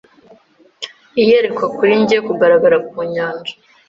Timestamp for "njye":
2.01-2.17